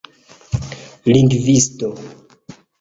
[1.11, 1.89] lingvisto